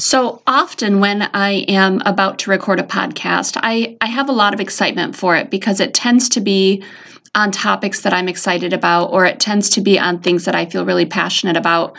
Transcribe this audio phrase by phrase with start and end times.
[0.00, 4.54] So often, when I am about to record a podcast, I, I have a lot
[4.54, 6.84] of excitement for it because it tends to be
[7.34, 10.66] on topics that I'm excited about, or it tends to be on things that I
[10.66, 11.96] feel really passionate about.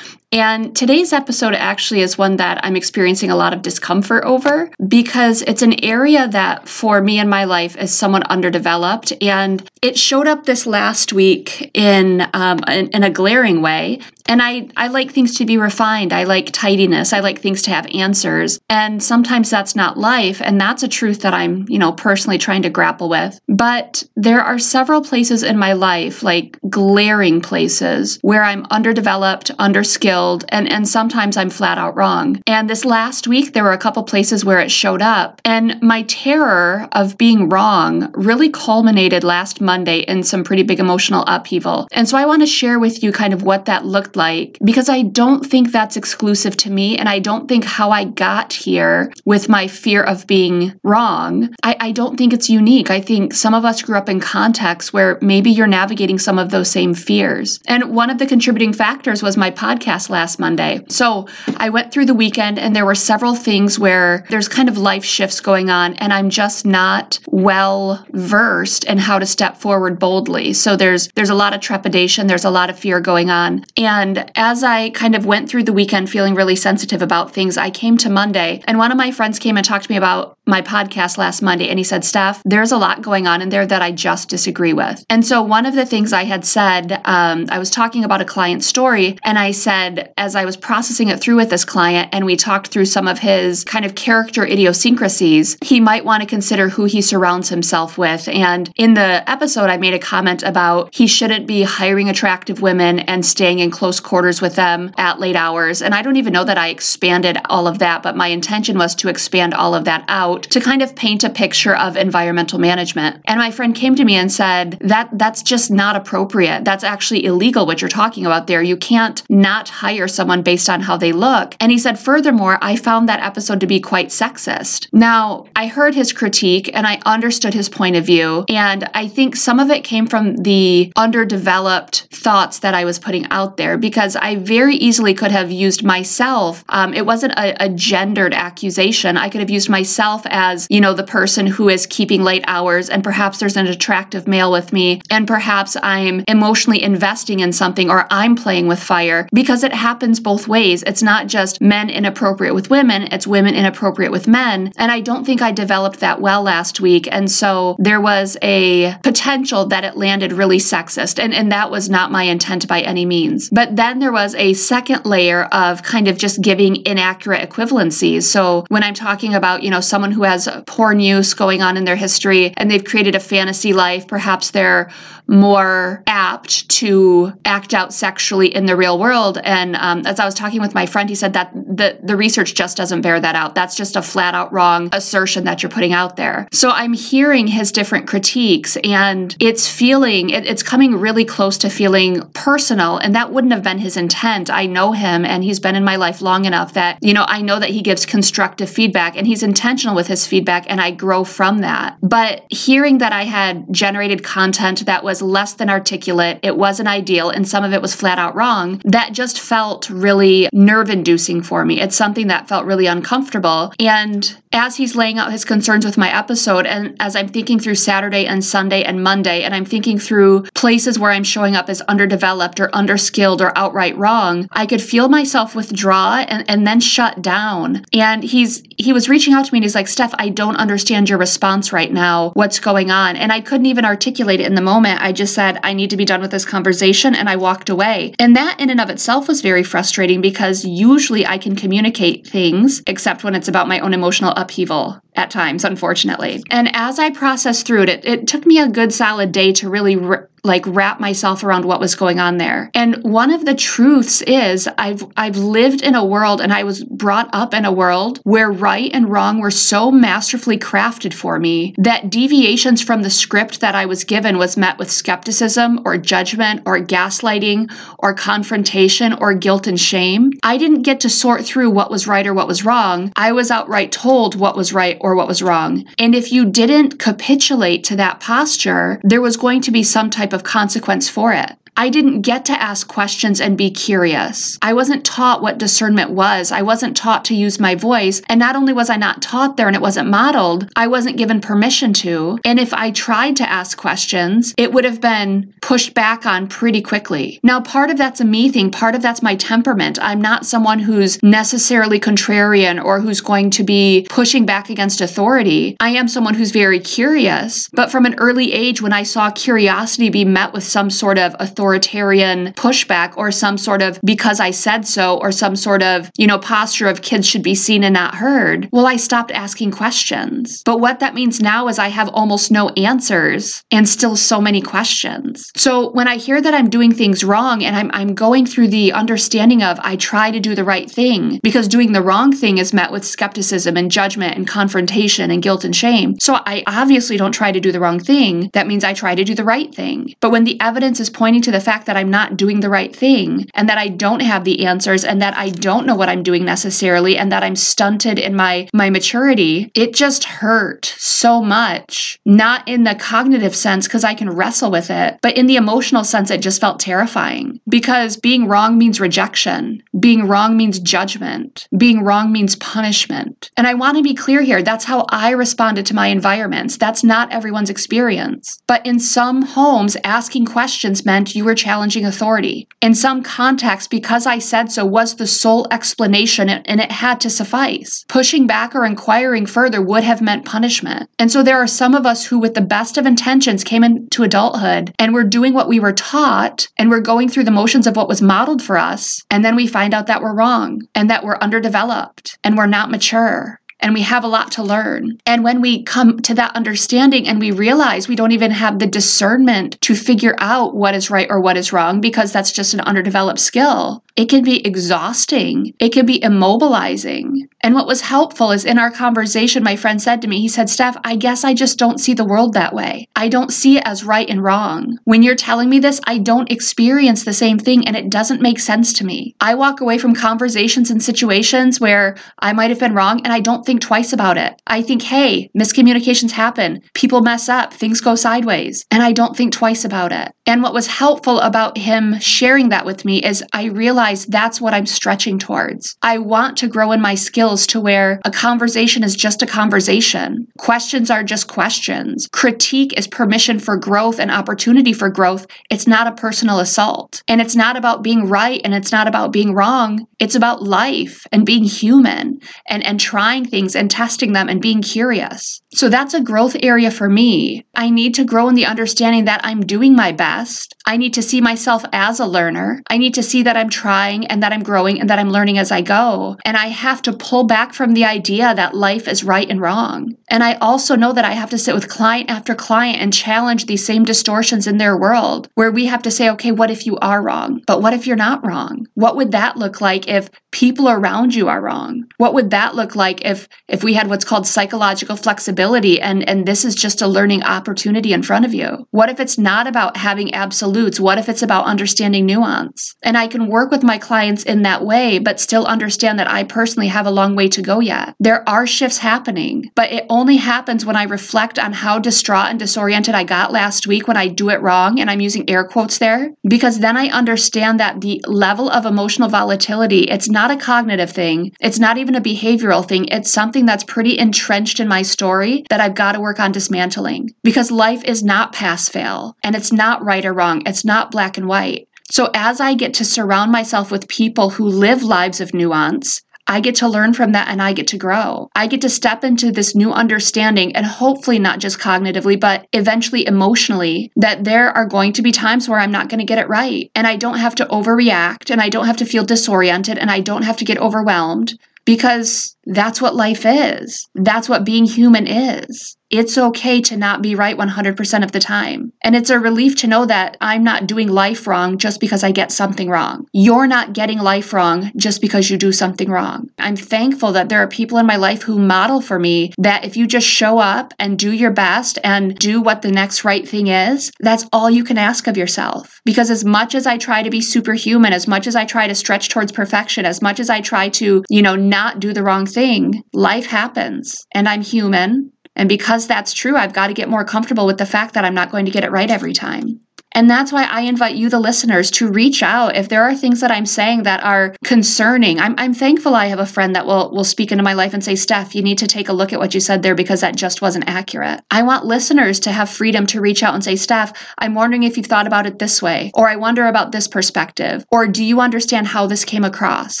[0.34, 5.42] And today's episode actually is one that I'm experiencing a lot of discomfort over because
[5.42, 9.12] it's an area that for me in my life is somewhat underdeveloped.
[9.22, 14.00] And it showed up this last week in, um, in, in a glaring way.
[14.26, 16.12] And I, I like things to be refined.
[16.12, 17.12] I like tidiness.
[17.12, 18.58] I like things to have answers.
[18.68, 20.40] And sometimes that's not life.
[20.42, 23.38] And that's a truth that I'm, you know, personally trying to grapple with.
[23.46, 30.23] But there are several places in my life, like glaring places, where I'm underdeveloped, underskilled,
[30.48, 32.40] and, and sometimes I'm flat out wrong.
[32.46, 35.40] And this last week, there were a couple places where it showed up.
[35.44, 41.24] And my terror of being wrong really culminated last Monday in some pretty big emotional
[41.26, 41.88] upheaval.
[41.92, 44.88] And so I want to share with you kind of what that looked like because
[44.88, 46.96] I don't think that's exclusive to me.
[46.96, 51.76] And I don't think how I got here with my fear of being wrong, I,
[51.80, 52.90] I don't think it's unique.
[52.90, 56.50] I think some of us grew up in contexts where maybe you're navigating some of
[56.50, 57.60] those same fears.
[57.66, 60.80] And one of the contributing factors was my podcast last Monday.
[60.88, 64.78] So I went through the weekend and there were several things where there's kind of
[64.78, 69.98] life shifts going on and I'm just not well versed in how to step forward
[69.98, 70.52] boldly.
[70.54, 73.64] So there's there's a lot of trepidation, there's a lot of fear going on.
[73.76, 77.70] And as I kind of went through the weekend feeling really sensitive about things, I
[77.70, 80.62] came to Monday and one of my friends came and talked to me about my
[80.62, 81.68] podcast last Monday.
[81.68, 84.72] And he said, Steph, there's a lot going on in there that I just disagree
[84.72, 85.04] with.
[85.08, 88.24] And so one of the things I had said, um, I was talking about a
[88.24, 89.18] client story.
[89.24, 92.68] And I said, as I was processing it through with this client and we talked
[92.68, 97.00] through some of his kind of character idiosyncrasies, he might want to consider who he
[97.00, 98.28] surrounds himself with.
[98.28, 102.98] And in the episode, I made a comment about he shouldn't be hiring attractive women
[103.00, 105.80] and staying in close close quarters with them at late hours.
[105.80, 108.94] And I don't even know that I expanded all of that, but my intention was
[108.96, 113.20] to expand all of that out to kind of paint a picture of environmental management.
[113.26, 116.64] And my friend came to me and said that that's just not appropriate.
[116.64, 118.62] That's actually illegal what you're talking about there.
[118.62, 121.54] You can't not hire someone based on how they look.
[121.60, 124.88] And he said, furthermore, I found that episode to be quite sexist.
[124.92, 128.46] Now, I heard his critique and I understood his point of view.
[128.48, 133.26] And I think some of it came from the underdeveloped thoughts that I was putting
[133.30, 136.64] out there because I very easily could have used myself.
[136.70, 139.18] Um, it wasn't a, a gendered accusation.
[139.18, 142.88] I could have used myself as, you know, the person who is keeping late hours,
[142.88, 147.90] and perhaps there's an attractive male with me, and perhaps I'm emotionally investing in something
[147.90, 150.82] or I'm playing with fire because it happens both ways.
[150.84, 154.72] It's not just men inappropriate with women, it's women inappropriate with men.
[154.76, 157.08] And I don't think I developed that well last week.
[157.10, 161.22] And so there was a potential that it landed really sexist.
[161.22, 163.50] And, and that was not my intent by any means.
[163.50, 168.24] But then there was a second layer of kind of just giving inaccurate equivalencies.
[168.24, 171.84] So when I'm talking about, you know, someone who has porn use going on in
[171.84, 174.90] their history and they've created a fantasy life, perhaps they're
[175.26, 179.38] more apt to act out sexually in the real world.
[179.42, 182.54] And um, as I was talking with my friend, he said that the, the research
[182.54, 183.54] just doesn't bear that out.
[183.54, 186.46] That's just a flat out wrong assertion that you're putting out there.
[186.52, 191.70] So I'm hearing his different critiques and it's feeling, it, it's coming really close to
[191.70, 192.98] feeling personal.
[192.98, 194.50] And that wouldn't have been his intent.
[194.50, 197.40] I know him and he's been in my life long enough that, you know, I
[197.40, 201.24] know that he gives constructive feedback and he's intentional with his feedback and I grow
[201.24, 201.96] from that.
[202.02, 206.88] But hearing that I had generated content that was was less than articulate, it wasn't
[206.88, 209.53] ideal, and some of it was flat out wrong, that just felt
[209.88, 211.80] really nerve inducing for me.
[211.80, 213.72] It's something that felt really uncomfortable.
[213.78, 217.74] And as he's laying out his concerns with my episode, and as I'm thinking through
[217.74, 221.80] Saturday and Sunday and Monday, and I'm thinking through places where I'm showing up as
[221.82, 227.20] underdeveloped or underskilled or outright wrong, I could feel myself withdraw and, and then shut
[227.20, 227.84] down.
[227.92, 231.08] And he's he was reaching out to me and he's like, Steph, I don't understand
[231.08, 232.30] your response right now.
[232.34, 233.16] What's going on?
[233.16, 235.00] And I couldn't even articulate it in the moment.
[235.00, 238.14] I just said, I need to be done with this conversation, and I walked away.
[238.18, 242.82] And that in and of itself was very frustrating because usually I can communicate things,
[242.86, 245.03] except when it's about my own emotional upheaval.
[245.14, 246.42] At times, unfortunately.
[246.50, 249.70] And as I processed through it, it, it took me a good solid day to
[249.70, 252.70] really re- like wrap myself around what was going on there.
[252.74, 256.84] And one of the truths is I've I've lived in a world and I was
[256.84, 261.74] brought up in a world where right and wrong were so masterfully crafted for me
[261.78, 266.62] that deviations from the script that I was given was met with skepticism or judgment
[266.66, 270.32] or gaslighting or confrontation or guilt and shame.
[270.42, 273.12] I didn't get to sort through what was right or what was wrong.
[273.16, 275.84] I was outright told what was right or what was wrong.
[275.98, 280.32] And if you didn't capitulate to that posture, there was going to be some type
[280.32, 281.52] of consequence for it.
[281.76, 284.58] I didn't get to ask questions and be curious.
[284.62, 286.52] I wasn't taught what discernment was.
[286.52, 288.22] I wasn't taught to use my voice.
[288.28, 291.40] And not only was I not taught there and it wasn't modeled, I wasn't given
[291.40, 292.38] permission to.
[292.44, 296.80] And if I tried to ask questions, it would have been pushed back on pretty
[296.80, 297.40] quickly.
[297.42, 299.98] Now, part of that's a me thing, part of that's my temperament.
[300.00, 305.76] I'm not someone who's necessarily contrarian or who's going to be pushing back against authority.
[305.80, 307.68] I am someone who's very curious.
[307.72, 311.34] But from an early age, when I saw curiosity be met with some sort of
[311.40, 316.10] authority, authoritarian pushback or some sort of because I said so or some sort of,
[316.18, 319.70] you know, posture of kids should be seen and not heard, well, I stopped asking
[319.70, 320.62] questions.
[320.64, 324.60] But what that means now is I have almost no answers and still so many
[324.60, 325.50] questions.
[325.56, 328.92] So when I hear that I'm doing things wrong and I'm, I'm going through the
[328.92, 332.74] understanding of I try to do the right thing because doing the wrong thing is
[332.74, 336.16] met with skepticism and judgment and confrontation and guilt and shame.
[336.20, 338.50] So I obviously don't try to do the wrong thing.
[338.52, 340.14] That means I try to do the right thing.
[340.20, 342.94] But when the evidence is pointing to the fact that I'm not doing the right
[342.94, 346.24] thing and that I don't have the answers and that I don't know what I'm
[346.24, 352.18] doing necessarily and that I'm stunted in my my maturity, it just hurt so much.
[352.24, 356.02] Not in the cognitive sense cuz I can wrestle with it, but in the emotional
[356.02, 359.80] sense it just felt terrifying because being wrong means rejection.
[360.00, 361.68] Being wrong means judgment.
[361.76, 363.52] Being wrong means punishment.
[363.56, 366.78] And I want to be clear here, that's how I responded to my environments.
[366.78, 368.58] That's not everyone's experience.
[368.66, 372.66] But in some homes asking questions meant you you were challenging authority.
[372.80, 377.28] In some context, because I said so was the sole explanation and it had to
[377.28, 378.02] suffice.
[378.08, 381.10] Pushing back or inquiring further would have meant punishment.
[381.18, 384.22] And so there are some of us who, with the best of intentions, came into
[384.22, 387.94] adulthood and we're doing what we were taught and we're going through the motions of
[387.94, 389.20] what was modeled for us.
[389.30, 392.90] And then we find out that we're wrong and that we're underdeveloped and we're not
[392.90, 395.18] mature and we have a lot to learn.
[395.26, 398.86] And when we come to that understanding and we realize we don't even have the
[398.86, 402.80] discernment to figure out what is right or what is wrong because that's just an
[402.80, 405.74] underdeveloped skill, it can be exhausting.
[405.80, 407.48] It can be immobilizing.
[407.62, 410.70] And what was helpful is in our conversation, my friend said to me, he said,
[410.70, 413.08] Steph, I guess I just don't see the world that way.
[413.16, 414.98] I don't see it as right and wrong.
[415.02, 418.60] When you're telling me this, I don't experience the same thing and it doesn't make
[418.60, 419.34] sense to me.
[419.40, 423.40] I walk away from conversations and situations where I might have been wrong and I
[423.40, 424.60] don't think twice about it.
[424.66, 429.52] I think, hey, miscommunications happen, people mess up, things go sideways, and I don't think
[429.52, 430.32] twice about it.
[430.46, 434.74] And what was helpful about him sharing that with me is I realized that's what
[434.74, 435.96] I'm stretching towards.
[436.02, 440.46] I want to grow in my skills to where a conversation is just a conversation.
[440.58, 442.28] Questions are just questions.
[442.32, 445.46] Critique is permission for growth and opportunity for growth.
[445.70, 447.22] It's not a personal assault.
[447.28, 450.06] And it's not about being right and it's not about being wrong.
[450.18, 454.82] It's about life and being human and, and trying things and testing them and being
[454.82, 455.62] curious.
[455.72, 457.64] So that's a growth area for me.
[457.74, 460.73] I need to grow in the understanding that I'm doing my best.
[460.86, 462.82] I need to see myself as a learner.
[462.90, 465.56] I need to see that I'm trying and that I'm growing and that I'm learning
[465.58, 466.36] as I go.
[466.44, 470.14] And I have to pull back from the idea that life is right and wrong.
[470.28, 473.64] And I also know that I have to sit with client after client and challenge
[473.64, 476.98] these same distortions in their world where we have to say, okay, what if you
[476.98, 477.62] are wrong?
[477.66, 478.86] But what if you're not wrong?
[478.94, 482.04] What would that look like if people around you are wrong?
[482.18, 486.46] What would that look like if if we had what's called psychological flexibility and and
[486.46, 488.86] this is just a learning opportunity in front of you?
[488.90, 490.34] What if it's not about having
[490.74, 490.98] absolutes?
[490.98, 492.96] What if it's about understanding nuance?
[493.04, 496.42] And I can work with my clients in that way but still understand that I
[496.42, 498.14] personally have a long way to go yet.
[498.18, 502.58] There are shifts happening, but it only happens when I reflect on how distraught and
[502.58, 505.98] disoriented I got last week when I do it wrong and I'm using air quotes
[505.98, 511.12] there because then I understand that the level of emotional volatility, it's not a cognitive
[511.12, 511.52] thing.
[511.60, 513.06] It's not even a behavioral thing.
[513.12, 517.30] It's something that's pretty entrenched in my story that I've got to work on dismantling
[517.44, 520.63] because life is not pass fail and it's not right or wrong.
[520.66, 521.88] It's not black and white.
[522.10, 526.60] So, as I get to surround myself with people who live lives of nuance, I
[526.60, 528.50] get to learn from that and I get to grow.
[528.54, 533.26] I get to step into this new understanding and hopefully not just cognitively, but eventually
[533.26, 536.48] emotionally that there are going to be times where I'm not going to get it
[536.48, 536.90] right.
[536.94, 540.20] And I don't have to overreact and I don't have to feel disoriented and I
[540.20, 544.06] don't have to get overwhelmed because that's what life is.
[544.14, 545.96] That's what being human is.
[546.10, 548.92] It's okay to not be right 100% of the time.
[549.02, 552.30] And it's a relief to know that I'm not doing life wrong just because I
[552.30, 553.26] get something wrong.
[553.32, 556.50] You're not getting life wrong just because you do something wrong.
[556.58, 559.96] I'm thankful that there are people in my life who model for me that if
[559.96, 563.66] you just show up and do your best and do what the next right thing
[563.66, 566.00] is, that's all you can ask of yourself.
[566.04, 568.94] Because as much as I try to be superhuman, as much as I try to
[568.94, 572.46] stretch towards perfection, as much as I try to, you know, not do the wrong
[572.54, 577.24] thing, life happens and I'm human and because that's true, I've got to get more
[577.24, 579.80] comfortable with the fact that I'm not going to get it right every time.
[580.14, 583.40] And that's why I invite you, the listeners, to reach out if there are things
[583.40, 585.40] that I'm saying that are concerning.
[585.40, 588.04] I'm, I'm thankful I have a friend that will, will speak into my life and
[588.04, 590.36] say, Steph, you need to take a look at what you said there because that
[590.36, 591.40] just wasn't accurate.
[591.50, 594.96] I want listeners to have freedom to reach out and say, Steph, I'm wondering if
[594.96, 598.40] you've thought about it this way, or I wonder about this perspective, or do you
[598.40, 600.00] understand how this came across?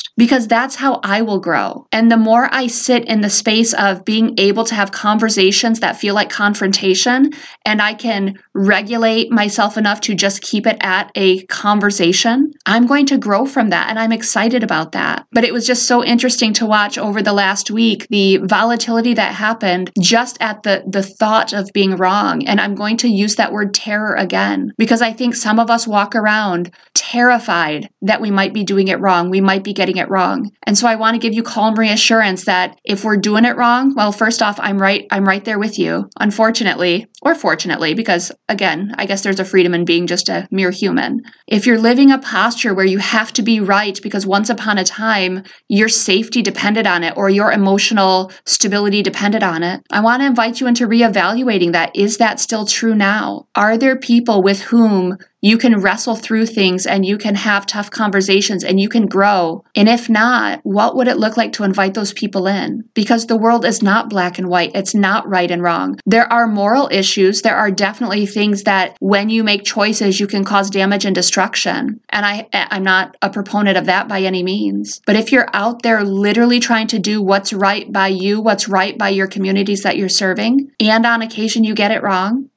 [0.16, 1.86] Because that's how I will grow.
[1.90, 5.98] And the more I sit in the space of being able to have conversations that
[5.98, 7.32] feel like confrontation,
[7.64, 13.06] and I can regulate myself enough to just keep it at a conversation, I'm going
[13.06, 13.90] to grow from that.
[13.90, 15.26] And I'm excited about that.
[15.32, 19.34] But it was just so interesting to watch over the last week the volatility that
[19.34, 22.46] happened just at the, the thought of being wrong.
[22.46, 25.86] And I'm going to use that word terror again because I think some of us
[25.86, 29.30] walk around terrified that we might be doing it wrong.
[29.30, 30.50] We might be getting it wrong.
[30.64, 33.94] And so I want to give you calm reassurance that if we're doing it wrong,
[33.94, 35.06] well, first off, I'm right.
[35.10, 39.74] I'm right there with you, unfortunately, or fortunately, because again, I guess there's a freedom
[39.74, 41.22] in being being just a mere human.
[41.46, 44.82] If you're living a posture where you have to be right because once upon a
[44.82, 50.20] time your safety depended on it or your emotional stability depended on it, I want
[50.22, 51.94] to invite you into reevaluating that.
[51.94, 53.46] Is that still true now?
[53.54, 57.90] Are there people with whom you can wrestle through things and you can have tough
[57.90, 59.62] conversations and you can grow.
[59.76, 62.82] And if not, what would it look like to invite those people in?
[62.94, 66.00] Because the world is not black and white, it's not right and wrong.
[66.06, 70.44] There are moral issues, there are definitely things that when you make choices, you can
[70.44, 72.00] cause damage and destruction.
[72.08, 75.02] And I, I'm not a proponent of that by any means.
[75.04, 78.96] But if you're out there literally trying to do what's right by you, what's right
[78.96, 82.48] by your communities that you're serving, and on occasion you get it wrong,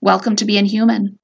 [0.00, 1.18] welcome to being human.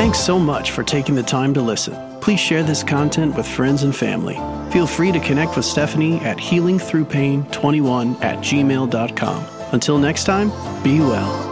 [0.00, 1.94] Thanks so much for taking the time to listen.
[2.22, 4.36] Please share this content with friends and family.
[4.72, 9.46] Feel free to connect with Stephanie at healingthroughpain21 at gmail.com.
[9.74, 10.48] Until next time,
[10.82, 11.49] be well.